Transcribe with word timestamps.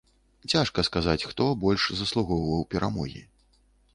Цяжка 0.53 0.85
сказаць, 0.87 1.25
хто 1.33 1.49
больш 1.65 1.85
заслугоўваў 2.01 2.65
перамогі. 2.75 3.23